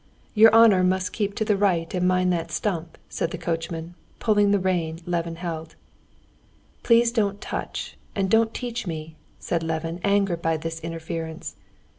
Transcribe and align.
"Your 0.33 0.51
honor 0.51 0.83
must 0.83 1.13
keep 1.13 1.35
to 1.35 1.45
the 1.45 1.55
right 1.55 1.93
and 1.93 2.07
mind 2.07 2.33
that 2.33 2.51
stump," 2.51 2.97
said 3.07 3.29
the 3.29 3.37
coachman, 3.37 3.93
pulling 4.17 4.49
the 4.49 4.57
rein 4.57 4.97
Levin 5.05 5.35
held. 5.35 5.75
"Please 6.81 7.11
don't 7.11 7.39
touch 7.39 7.97
and 8.15 8.27
don't 8.27 8.51
teach 8.51 8.87
me!" 8.87 9.15
said 9.37 9.61
Levin, 9.61 9.99
angered 10.03 10.41
by 10.41 10.57
this 10.57 10.79
interference. 10.79 11.55